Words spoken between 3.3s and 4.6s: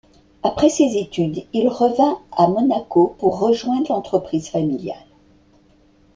rejoindre l'entreprise